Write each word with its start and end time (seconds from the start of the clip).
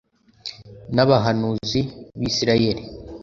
n'abahanuzi 0.95 1.79
b'isirayeli 2.19 2.81